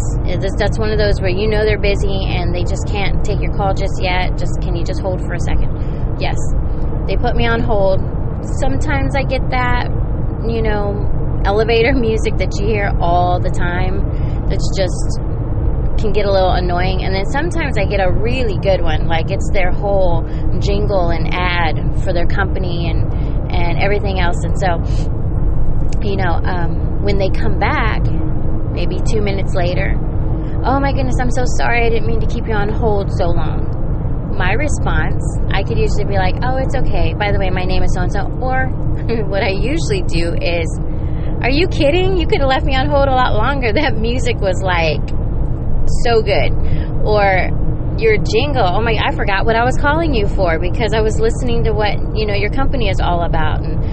that's 0.58 0.80
one 0.80 0.90
of 0.90 0.98
those 0.98 1.22
where 1.22 1.30
you 1.30 1.48
know 1.48 1.64
they're 1.64 1.80
busy 1.80 2.26
and 2.26 2.56
they 2.56 2.64
just 2.64 2.88
can't 2.88 3.24
take 3.24 3.40
your 3.40 3.54
call 3.56 3.74
just 3.74 4.02
yet. 4.02 4.38
Just 4.38 4.60
can 4.62 4.76
you 4.76 4.84
just 4.84 5.02
hold 5.02 5.22
for 5.22 5.34
a 5.34 5.40
second? 5.40 6.18
Yes, 6.20 6.38
they 7.08 7.16
put 7.16 7.36
me 7.36 7.46
on 7.46 7.62
hold. 7.62 8.02
Sometimes 8.60 9.16
I 9.16 9.24
get 9.24 9.42
that, 9.52 9.90
you 10.48 10.64
know, 10.64 11.42
elevator 11.46 11.94
music 12.08 12.38
that 12.38 12.58
you 12.60 12.66
hear 12.66 12.92
all 13.00 13.40
the 13.40 13.52
time. 13.52 14.50
That's 14.50 14.66
just 14.76 15.29
can 16.00 16.12
get 16.12 16.26
a 16.26 16.32
little 16.32 16.52
annoying. 16.52 17.04
And 17.04 17.14
then 17.14 17.26
sometimes 17.26 17.78
I 17.78 17.86
get 17.86 18.00
a 18.00 18.12
really 18.12 18.58
good 18.58 18.82
one, 18.82 19.08
like 19.08 19.30
it's 19.30 19.50
their 19.52 19.72
whole 19.72 20.24
jingle 20.60 21.10
and 21.10 21.28
ad 21.34 22.02
for 22.04 22.14
their 22.14 22.26
company 22.26 22.90
and 22.90 23.04
and 23.52 23.82
everything 23.82 24.20
else. 24.20 24.38
And 24.44 24.56
so, 24.58 24.80
you 26.02 26.16
know, 26.16 26.40
um, 26.44 27.04
when 27.04 27.18
they 27.18 27.30
come 27.30 27.60
back, 27.60 28.02
maybe 28.72 29.00
two 29.06 29.22
minutes 29.22 29.54
later, 29.54 29.96
oh 30.64 30.80
my 30.80 30.94
goodness, 30.94 31.16
I'm 31.20 31.32
so 31.32 31.44
sorry, 31.58 31.86
I 31.86 31.90
didn't 31.90 32.08
mean 32.08 32.22
to 32.22 32.28
keep 32.28 32.48
you 32.48 32.54
on 32.54 32.70
hold 32.70 33.12
so 33.12 33.26
long. 33.26 33.76
My 34.38 34.54
response, 34.54 35.24
I 35.52 35.64
could 35.64 35.78
usually 35.78 36.06
be 36.06 36.16
like, 36.16 36.36
oh, 36.44 36.58
it's 36.58 36.76
okay. 36.76 37.14
By 37.14 37.32
the 37.32 37.40
way, 37.40 37.50
my 37.50 37.66
name 37.66 37.84
is 37.84 37.94
so 37.94 38.02
and 38.02 38.12
so. 38.12 38.22
Or 38.40 38.68
what 39.28 39.44
I 39.44 39.50
usually 39.50 40.04
do 40.04 40.32
is, 40.40 40.68
are 41.42 41.50
you 41.50 41.68
kidding? 41.68 42.16
You 42.16 42.28
could 42.28 42.40
have 42.40 42.48
left 42.48 42.66
me 42.66 42.76
on 42.76 42.88
hold 42.88 43.08
a 43.08 43.16
lot 43.16 43.34
longer. 43.34 43.74
That 43.74 43.98
music 43.98 44.38
was 44.38 44.62
like 44.64 45.19
so 46.04 46.22
good. 46.22 46.54
Or 47.06 47.50
your 48.00 48.18
jingle. 48.18 48.64
Oh 48.66 48.82
my, 48.82 48.96
I 48.96 49.14
forgot 49.16 49.46
what 49.46 49.56
I 49.56 49.64
was 49.64 49.76
calling 49.78 50.14
you 50.14 50.28
for 50.28 50.60
because 50.60 50.94
I 50.94 51.02
was 51.02 51.20
listening 51.20 51.66
to 51.66 51.72
what, 51.72 52.16
you 52.16 52.26
know, 52.26 52.34
your 52.34 52.50
company 52.50 52.90
is 52.90 53.00
all 53.00 53.24
about. 53.24 53.62
And, 53.64 53.84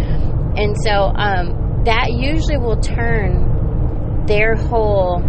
and 0.58 0.76
so, 0.84 1.10
um, 1.14 1.82
that 1.84 2.12
usually 2.12 2.56
will 2.56 2.80
turn 2.80 4.24
their 4.26 4.54
whole, 4.56 5.22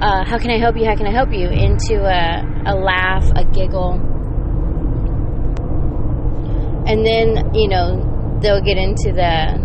uh, 0.00 0.24
how 0.24 0.38
can 0.38 0.50
I 0.50 0.58
help 0.58 0.76
you? 0.76 0.84
How 0.84 0.96
can 0.96 1.06
I 1.06 1.12
help 1.12 1.32
you? 1.32 1.48
into 1.48 2.04
a, 2.04 2.44
a 2.66 2.74
laugh, 2.74 3.30
a 3.36 3.44
giggle. 3.44 3.92
And 6.86 7.04
then, 7.04 7.54
you 7.54 7.68
know, 7.68 8.38
they'll 8.40 8.62
get 8.62 8.78
into 8.78 9.12
the, 9.12 9.60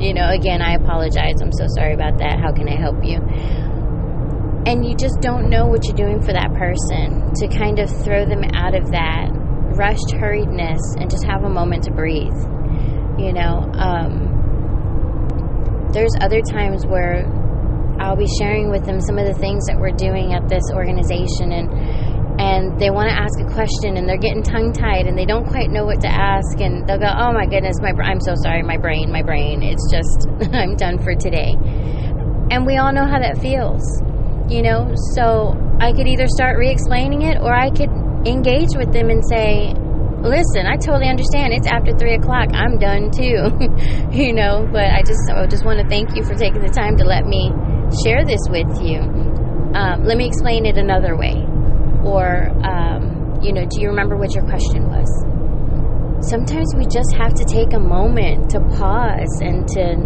you 0.00 0.14
know, 0.14 0.28
again, 0.30 0.62
I 0.62 0.74
apologize. 0.74 1.40
I'm 1.40 1.52
so 1.52 1.66
sorry 1.76 1.94
about 1.94 2.18
that. 2.18 2.40
How 2.40 2.52
can 2.52 2.68
I 2.68 2.80
help 2.80 3.04
you? 3.04 3.20
And 4.66 4.84
you 4.84 4.96
just 4.96 5.20
don't 5.20 5.50
know 5.50 5.66
what 5.66 5.84
you're 5.86 5.96
doing 5.96 6.20
for 6.20 6.32
that 6.32 6.52
person. 6.54 7.32
To 7.34 7.48
kind 7.48 7.78
of 7.78 7.90
throw 8.04 8.24
them 8.24 8.44
out 8.54 8.74
of 8.74 8.90
that 8.92 9.28
rushed 9.76 10.14
hurriedness 10.14 10.78
and 11.00 11.10
just 11.10 11.24
have 11.24 11.42
a 11.42 11.50
moment 11.50 11.82
to 11.84 11.90
breathe 11.90 12.32
you 13.18 13.32
know? 13.32 13.70
Um, 13.74 14.30
there's 15.92 16.12
other 16.20 16.40
times 16.40 16.84
where 16.86 17.22
i'll 18.00 18.16
be 18.16 18.26
sharing 18.40 18.68
with 18.68 18.84
them 18.84 19.00
some 19.00 19.16
of 19.16 19.24
the 19.24 19.34
things 19.34 19.64
that 19.66 19.78
we're 19.78 19.94
doing 19.94 20.34
at 20.34 20.48
this 20.48 20.64
organization 20.74 21.52
and 21.52 21.70
and 22.40 22.80
they 22.80 22.90
want 22.90 23.08
to 23.08 23.14
ask 23.14 23.38
a 23.38 23.46
question 23.54 23.96
and 23.96 24.08
they're 24.08 24.18
getting 24.18 24.42
tongue 24.42 24.72
tied 24.72 25.06
and 25.06 25.16
they 25.16 25.24
don't 25.24 25.46
quite 25.46 25.70
know 25.70 25.84
what 25.86 26.00
to 26.00 26.08
ask 26.08 26.58
and 26.58 26.82
they'll 26.88 26.98
go 26.98 27.06
oh 27.06 27.30
my 27.30 27.46
goodness 27.46 27.78
my 27.80 27.94
i'm 28.02 28.18
so 28.18 28.34
sorry 28.42 28.64
my 28.64 28.76
brain 28.76 29.12
my 29.12 29.22
brain 29.22 29.62
it's 29.62 29.86
just 29.94 30.26
i'm 30.52 30.74
done 30.74 30.98
for 30.98 31.14
today. 31.14 31.54
And 32.50 32.66
we 32.66 32.76
all 32.76 32.92
know 32.92 33.06
how 33.06 33.20
that 33.20 33.38
feels 33.38 33.80
you 34.48 34.62
know? 34.62 34.92
So 35.14 35.56
i 35.80 35.92
could 35.92 36.06
either 36.06 36.26
start 36.28 36.56
re-explaining 36.58 37.22
it 37.22 37.36
or 37.40 37.52
i 37.52 37.68
could 37.70 37.90
engage 38.26 38.76
with 38.76 38.92
them 38.92 39.10
and 39.10 39.22
say 39.28 39.74
listen 40.22 40.66
i 40.66 40.76
totally 40.76 41.08
understand. 41.08 41.52
It's 41.52 41.66
after 41.66 41.92
three 41.96 42.14
o'clock. 42.14 42.48
I'm 42.52 42.78
done 42.78 43.10
too. 43.10 43.50
You 44.14 44.32
know? 44.32 44.68
But 44.70 44.92
i 44.94 45.02
just 45.02 45.20
i 45.34 45.46
just 45.46 45.64
want 45.64 45.80
to 45.80 45.88
thank 45.88 46.14
you 46.16 46.22
for 46.24 46.34
taking 46.34 46.62
the 46.62 46.70
time 46.70 46.96
to 46.98 47.04
let 47.04 47.26
me 47.26 47.50
share 48.04 48.24
this 48.24 48.40
with 48.48 48.70
you. 48.80 49.00
Um, 49.74 50.04
let 50.04 50.16
me 50.16 50.26
explain 50.26 50.66
it 50.66 50.78
another 50.78 51.16
way. 51.16 51.34
Or 52.04 52.48
um, 52.64 53.40
you 53.42 53.52
know 53.52 53.66
do 53.66 53.80
you 53.80 53.88
remember 53.88 54.16
what 54.16 54.34
your 54.34 54.44
question 54.44 54.88
was? 54.88 55.10
Sometimes 56.24 56.72
we 56.76 56.86
just 56.86 57.12
have 57.16 57.34
to 57.34 57.44
take 57.44 57.74
a 57.74 57.80
moment 57.80 58.50
to 58.50 58.60
pause 58.78 59.40
and 59.42 59.68
to 59.76 59.96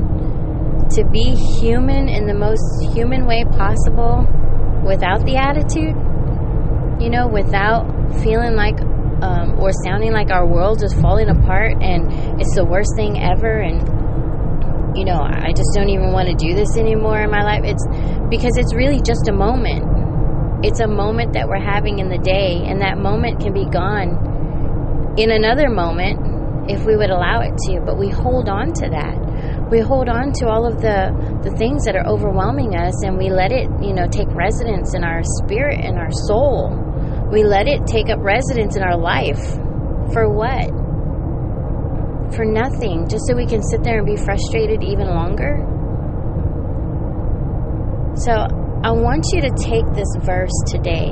to 0.90 1.04
be 1.04 1.34
human 1.60 2.08
in 2.08 2.26
the 2.26 2.34
most 2.34 2.62
human 2.94 3.26
way 3.26 3.44
possible 3.44 4.26
without 4.84 5.24
the 5.24 5.36
attitude, 5.36 5.94
you 7.00 7.10
know, 7.10 7.28
without 7.28 7.84
feeling 8.22 8.56
like 8.56 8.80
um, 9.22 9.58
or 9.58 9.70
sounding 9.84 10.12
like 10.12 10.30
our 10.30 10.46
world 10.46 10.82
is 10.82 10.94
falling 10.94 11.28
apart 11.28 11.82
and 11.82 12.40
it's 12.40 12.54
the 12.54 12.64
worst 12.64 12.94
thing 12.96 13.18
ever 13.20 13.58
and 13.58 13.82
you 14.96 15.04
know 15.04 15.18
i 15.18 15.50
just 15.50 15.68
don't 15.74 15.88
even 15.88 16.12
want 16.12 16.28
to 16.28 16.34
do 16.34 16.54
this 16.54 16.76
anymore 16.78 17.20
in 17.20 17.30
my 17.30 17.42
life. 17.42 17.62
It's 17.64 17.84
because 18.30 18.56
it's 18.56 18.74
really 18.74 19.00
just 19.02 19.28
a 19.28 19.32
moment. 19.32 20.64
It's 20.64 20.80
a 20.80 20.86
moment 20.86 21.34
that 21.34 21.48
we're 21.48 21.62
having 21.62 21.98
in 21.98 22.08
the 22.08 22.18
day 22.18 22.62
and 22.66 22.80
that 22.80 22.98
moment 22.98 23.40
can 23.40 23.52
be 23.52 23.64
gone 23.66 25.14
in 25.18 25.30
another 25.30 25.68
moment 25.68 26.70
if 26.70 26.84
we 26.84 26.96
would 26.96 27.10
allow 27.10 27.40
it 27.40 27.56
to 27.66 27.80
but 27.84 27.98
we 27.98 28.08
hold 28.08 28.48
on 28.48 28.72
to 28.72 28.88
that 28.90 29.27
we 29.70 29.80
hold 29.80 30.08
on 30.08 30.32
to 30.40 30.48
all 30.48 30.66
of 30.66 30.80
the 30.80 31.12
the 31.42 31.54
things 31.56 31.84
that 31.84 31.94
are 31.94 32.06
overwhelming 32.06 32.74
us 32.74 33.04
and 33.04 33.18
we 33.18 33.30
let 33.30 33.52
it 33.52 33.68
you 33.82 33.92
know 33.92 34.08
take 34.08 34.28
residence 34.32 34.94
in 34.94 35.04
our 35.04 35.22
spirit 35.42 35.80
and 35.84 35.98
our 35.98 36.10
soul. 36.10 36.72
We 37.30 37.44
let 37.44 37.68
it 37.68 37.86
take 37.86 38.08
up 38.08 38.18
residence 38.20 38.76
in 38.76 38.82
our 38.82 38.96
life. 38.96 39.44
For 40.12 40.32
what? 40.32 40.72
For 42.34 42.44
nothing. 42.44 43.08
Just 43.08 43.28
so 43.28 43.36
we 43.36 43.46
can 43.46 43.62
sit 43.62 43.84
there 43.84 43.98
and 43.98 44.06
be 44.06 44.16
frustrated 44.16 44.82
even 44.82 45.08
longer. 45.08 45.60
So 48.16 48.32
i 48.32 48.92
want 48.92 49.26
you 49.32 49.42
to 49.42 49.50
take 49.58 49.84
this 49.94 50.06
verse 50.22 50.54
today 50.66 51.10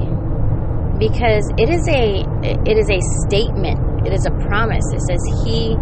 because 0.98 1.44
it 1.58 1.68
is 1.68 1.82
a 1.88 2.24
it 2.64 2.78
is 2.78 2.88
a 2.88 3.00
statement. 3.28 4.06
It 4.06 4.12
is 4.12 4.24
a 4.24 4.30
promise. 4.48 4.84
It 4.94 5.02
says 5.02 5.20
he 5.44 5.76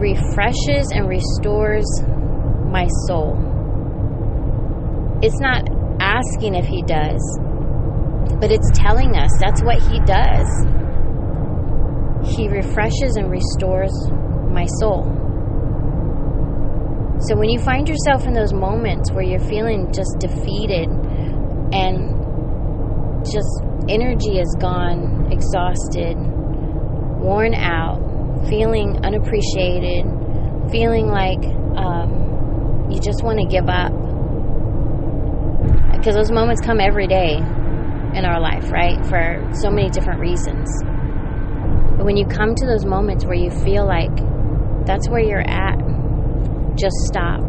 refreshes 0.00 0.90
and 0.92 1.08
restores 1.08 1.86
my 2.70 2.86
soul. 3.06 3.38
It's 5.22 5.40
not 5.40 5.68
asking 6.00 6.54
if 6.54 6.66
He 6.66 6.82
does, 6.82 7.20
but 8.40 8.50
it's 8.50 8.70
telling 8.74 9.16
us 9.16 9.30
that's 9.40 9.62
what 9.62 9.80
He 9.82 10.00
does. 10.00 10.46
He 12.36 12.48
refreshes 12.48 13.16
and 13.16 13.30
restores 13.30 13.92
my 14.50 14.66
soul. 14.80 15.04
So 17.20 17.36
when 17.36 17.48
you 17.48 17.58
find 17.60 17.88
yourself 17.88 18.26
in 18.26 18.34
those 18.34 18.52
moments 18.52 19.12
where 19.12 19.22
you're 19.22 19.38
feeling 19.38 19.92
just 19.92 20.18
defeated 20.18 20.88
and 21.72 22.14
just 23.24 23.62
energy 23.88 24.38
is 24.38 24.56
gone, 24.60 25.32
exhausted, 25.32 26.16
worn 27.20 27.54
out, 27.54 28.03
feeling 28.48 29.04
unappreciated, 29.04 30.04
feeling 30.70 31.08
like 31.08 31.44
um, 31.76 32.88
you 32.90 33.00
just 33.00 33.22
want 33.22 33.38
to 33.40 33.46
give 33.46 33.68
up. 33.68 33.92
Because 35.92 36.14
those 36.14 36.30
moments 36.30 36.60
come 36.60 36.80
every 36.80 37.06
day 37.06 37.36
in 37.36 38.24
our 38.24 38.40
life, 38.40 38.70
right? 38.70 39.04
For 39.06 39.50
so 39.54 39.70
many 39.70 39.90
different 39.90 40.20
reasons. 40.20 40.68
But 41.96 42.04
when 42.04 42.16
you 42.16 42.26
come 42.26 42.54
to 42.54 42.66
those 42.66 42.84
moments 42.84 43.24
where 43.24 43.34
you 43.34 43.50
feel 43.50 43.86
like 43.86 44.14
that's 44.86 45.08
where 45.08 45.20
you're 45.20 45.40
at, 45.40 45.78
just 46.76 46.96
stop. 47.06 47.40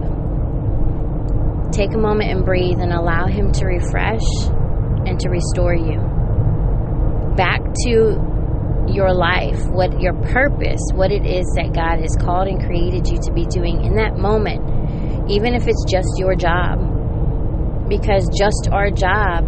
Take 1.71 1.93
a 1.93 1.97
moment 1.97 2.31
and 2.31 2.45
breathe 2.45 2.79
and 2.79 2.93
allow 2.93 3.27
Him 3.27 3.51
to 3.53 3.65
refresh 3.65 4.23
and 5.05 5.19
to 5.19 5.29
restore 5.29 5.75
you 5.75 5.99
back 7.35 7.59
to 7.83 8.34
your 8.87 9.13
life, 9.13 9.59
what 9.69 9.99
your 9.99 10.13
purpose, 10.13 10.81
what 10.93 11.11
it 11.11 11.25
is 11.25 11.45
that 11.55 11.73
God 11.73 11.99
has 11.99 12.15
called 12.19 12.47
and 12.47 12.63
created 12.63 13.07
you 13.07 13.17
to 13.23 13.31
be 13.31 13.45
doing 13.45 13.83
in 13.83 13.95
that 13.95 14.17
moment, 14.17 14.61
even 15.29 15.53
if 15.53 15.67
it's 15.67 15.85
just 15.89 16.07
your 16.17 16.35
job. 16.35 16.79
Because 17.89 18.27
just 18.37 18.69
our 18.71 18.89
job, 18.89 19.45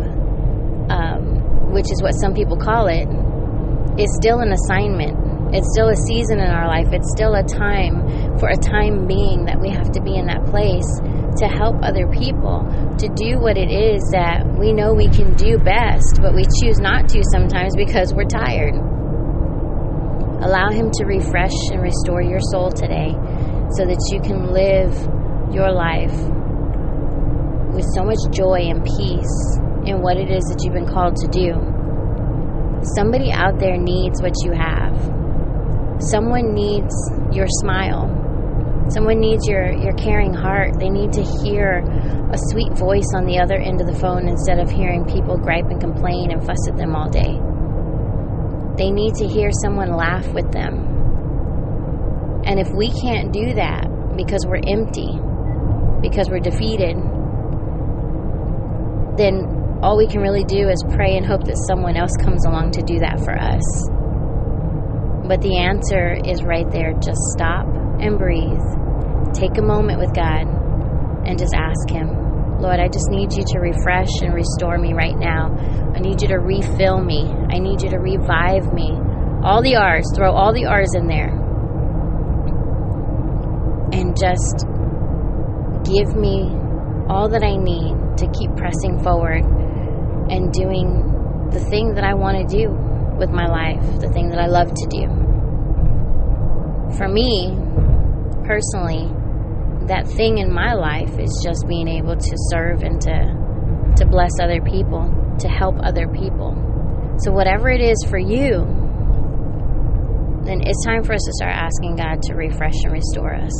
um, 0.90 1.72
which 1.72 1.92
is 1.92 2.02
what 2.02 2.12
some 2.14 2.34
people 2.34 2.58
call 2.58 2.88
it, 2.88 3.08
is 4.00 4.10
still 4.22 4.40
an 4.40 4.52
assignment. 4.52 5.56
It's 5.56 5.68
still 5.74 5.90
a 5.90 5.96
season 5.96 6.40
in 6.40 6.50
our 6.50 6.68
life. 6.68 6.92
It's 6.92 7.10
still 7.16 7.34
a 7.34 7.44
time 7.44 8.38
for 8.38 8.50
a 8.50 8.58
time 8.58 9.08
being 9.08 9.46
that 9.46 9.60
we 9.60 9.70
have 9.70 9.92
to 9.92 10.02
be 10.02 10.16
in 10.16 10.28
that 10.28 10.46
place 10.46 10.86
to 11.40 11.48
help 11.48 11.78
other 11.82 12.08
people 12.08 12.66
to 12.98 13.08
do 13.16 13.40
what 13.40 13.58
it 13.58 13.72
is 13.72 14.02
that 14.12 14.44
we 14.58 14.74
know 14.74 14.94
we 14.94 15.08
can 15.08 15.34
do 15.36 15.58
best, 15.58 16.20
but 16.22 16.36
we 16.36 16.44
choose 16.62 16.80
not 16.80 17.08
to 17.10 17.24
sometimes 17.32 17.76
because 17.76 18.14
we're 18.14 18.28
tired. 18.28 18.76
Allow 20.42 20.70
Him 20.72 20.92
to 20.92 21.06
refresh 21.06 21.56
and 21.72 21.82
restore 21.82 22.22
your 22.22 22.40
soul 22.52 22.72
today 22.72 23.12
so 23.76 23.86
that 23.86 24.00
you 24.12 24.22
can 24.22 24.54
live 24.54 24.94
your 25.54 25.72
life 25.72 26.14
with 27.74 27.86
so 27.96 28.04
much 28.04 28.20
joy 28.32 28.70
and 28.70 28.84
peace 28.84 29.38
in 29.86 30.02
what 30.02 30.18
it 30.18 30.30
is 30.30 30.44
that 30.50 30.62
you've 30.64 30.74
been 30.74 30.88
called 30.88 31.16
to 31.16 31.28
do. 31.28 31.54
Somebody 32.96 33.32
out 33.32 33.60
there 33.60 33.78
needs 33.78 34.22
what 34.22 34.34
you 34.44 34.52
have. 34.54 34.98
Someone 36.00 36.54
needs 36.54 36.94
your 37.32 37.48
smile. 37.62 38.14
Someone 38.90 39.20
needs 39.20 39.48
your, 39.48 39.74
your 39.74 39.94
caring 39.94 40.34
heart. 40.34 40.80
They 40.80 40.90
need 40.90 41.12
to 41.14 41.24
hear 41.44 41.84
a 42.32 42.38
sweet 42.52 42.78
voice 42.78 43.10
on 43.16 43.26
the 43.26 43.40
other 43.40 43.56
end 43.56 43.82
of 43.82 43.88
the 43.88 43.98
phone 44.00 44.28
instead 44.30 44.60
of 44.60 44.70
hearing 44.70 45.06
people 45.06 45.38
gripe 45.38 45.66
and 45.70 45.82
complain 45.82 46.32
and 46.32 46.46
fuss 46.46 46.68
at 46.70 46.78
them 46.78 46.96
all 46.96 47.10
day. 47.10 47.40
They 48.78 48.92
need 48.92 49.16
to 49.16 49.28
hear 49.28 49.50
someone 49.64 49.92
laugh 49.92 50.28
with 50.34 50.52
them. 50.52 52.42
And 52.46 52.60
if 52.60 52.70
we 52.72 52.92
can't 53.02 53.34
do 53.34 53.56
that 53.56 53.88
because 54.16 54.46
we're 54.46 54.62
empty, 54.66 55.18
because 56.02 56.30
we're 56.30 56.40
defeated, 56.40 56.96
then 59.18 59.80
all 59.82 59.98
we 59.98 60.08
can 60.08 60.22
really 60.22 60.44
do 60.44 60.70
is 60.70 60.84
pray 60.94 61.18
and 61.18 61.26
hope 61.26 61.44
that 61.46 61.58
someone 61.68 61.98
else 61.98 62.14
comes 62.22 62.46
along 62.46 62.72
to 62.72 62.82
do 62.84 63.00
that 63.00 63.20
for 63.20 63.38
us. 63.38 63.66
But 65.28 65.42
the 65.42 65.58
answer 65.58 66.14
is 66.24 66.44
right 66.44 66.70
there. 66.72 66.94
Just 66.94 67.20
stop 67.34 67.66
and 68.00 68.18
breathe. 68.18 69.34
Take 69.34 69.58
a 69.58 69.62
moment 69.62 70.00
with 70.00 70.14
God 70.14 70.48
and 71.26 71.38
just 71.38 71.54
ask 71.54 71.90
Him 71.90 72.27
Lord, 72.60 72.80
I 72.80 72.88
just 72.88 73.10
need 73.10 73.34
you 73.34 73.44
to 73.54 73.60
refresh 73.60 74.10
and 74.22 74.34
restore 74.34 74.78
me 74.78 74.94
right 74.94 75.16
now. 75.16 75.56
I 75.96 76.00
need 76.00 76.22
you 76.22 76.28
to 76.30 76.38
refill 76.38 77.00
me. 77.00 77.26
I 77.50 77.60
need 77.60 77.82
you 77.84 77.90
to 77.90 78.00
revive 78.00 78.74
me. 78.74 78.92
All 79.44 79.62
the 79.62 79.76
R's, 79.76 80.12
throw 80.16 80.34
all 80.34 80.54
the 80.54 80.66
R's 80.66 80.96
in 80.96 81.08
there. 81.08 81.30
And 83.94 84.18
just 84.18 84.66
give 85.86 86.16
me 86.16 86.50
all 87.08 87.30
that 87.30 87.44
I 87.44 87.56
need 87.56 88.18
to 88.18 88.28
keep 88.38 88.56
pressing 88.58 89.02
forward 89.04 89.44
and 90.30 90.52
doing 90.52 91.50
the 91.52 91.60
thing 91.60 91.94
that 91.94 92.04
I 92.04 92.16
want 92.16 92.38
to 92.38 92.58
do 92.58 92.70
with 93.18 93.30
my 93.30 93.48
life, 93.48 94.02
the 94.02 94.10
thing 94.10 94.30
that 94.30 94.40
I 94.40 94.48
love 94.48 94.74
to 94.74 94.88
do. 94.90 95.08
For 96.98 97.08
me, 97.08 97.56
personally, 98.46 99.14
that 99.88 100.08
thing 100.08 100.40
in 100.40 100.54
my 100.54 100.74
life 100.74 101.18
is 101.20 101.42
just 101.46 101.68
being 101.68 101.88
able 101.88 102.16
to 102.16 102.36
serve 102.52 102.84
and 102.84 103.02
to 103.02 103.48
to 103.98 104.06
bless 104.06 104.32
other 104.40 104.62
people, 104.62 105.10
to 105.40 105.48
help 105.48 105.76
other 105.82 106.08
people. 106.08 106.54
So 107.20 107.32
whatever 107.32 107.70
it 107.70 107.82
is 107.82 108.06
for 108.08 108.20
you, 108.20 108.62
then 110.44 110.62
it's 110.64 110.86
time 110.86 111.04
for 111.04 111.14
us 111.14 111.24
to 111.26 111.34
start 111.34 111.56
asking 111.56 111.96
God 111.96 112.22
to 112.24 112.36
refresh 112.36 112.84
and 112.84 112.94
restore 112.94 113.34
us. 113.34 113.52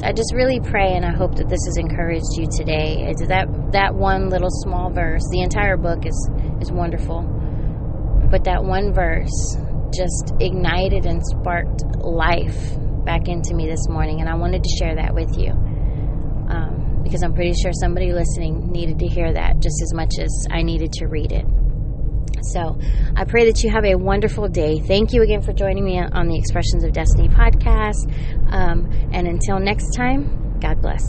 So 0.00 0.06
I 0.06 0.12
just 0.12 0.32
really 0.34 0.60
pray 0.60 0.94
and 0.94 1.04
I 1.04 1.12
hope 1.12 1.34
that 1.36 1.48
this 1.48 1.60
has 1.66 1.76
encouraged 1.76 2.38
you 2.38 2.46
today. 2.50 3.04
It's 3.10 3.26
that 3.26 3.48
that 3.72 3.94
one 3.94 4.30
little 4.30 4.50
small 4.50 4.90
verse. 4.90 5.22
The 5.30 5.42
entire 5.42 5.76
book 5.76 6.06
is 6.06 6.30
is 6.60 6.72
wonderful. 6.72 7.22
But 8.30 8.44
that 8.44 8.64
one 8.64 8.94
verse 8.94 9.56
just 9.92 10.32
ignited 10.40 11.04
and 11.04 11.20
sparked 11.22 11.84
life 12.00 12.78
back 13.04 13.28
into 13.28 13.54
me 13.54 13.66
this 13.66 13.88
morning, 13.88 14.20
and 14.20 14.28
I 14.28 14.34
wanted 14.34 14.62
to 14.64 14.70
share 14.78 14.94
that 14.96 15.14
with 15.14 15.36
you 15.38 15.50
um, 15.50 17.00
because 17.02 17.22
I'm 17.22 17.34
pretty 17.34 17.54
sure 17.54 17.72
somebody 17.72 18.12
listening 18.12 18.70
needed 18.70 18.98
to 19.00 19.06
hear 19.06 19.32
that 19.32 19.60
just 19.60 19.82
as 19.82 19.94
much 19.94 20.18
as 20.20 20.46
I 20.50 20.62
needed 20.62 20.92
to 20.94 21.06
read 21.06 21.32
it. 21.32 21.44
So 22.44 22.78
I 23.16 23.24
pray 23.24 23.46
that 23.46 23.62
you 23.62 23.70
have 23.70 23.84
a 23.84 23.94
wonderful 23.94 24.48
day. 24.48 24.80
Thank 24.80 25.12
you 25.12 25.22
again 25.22 25.42
for 25.42 25.52
joining 25.52 25.84
me 25.84 26.00
on 26.00 26.28
the 26.28 26.36
Expressions 26.36 26.84
of 26.84 26.92
Destiny 26.92 27.28
podcast. 27.28 28.10
Um, 28.52 28.90
and 29.12 29.28
until 29.28 29.60
next 29.60 29.94
time, 29.94 30.58
God 30.60 30.82
bless. 30.82 31.04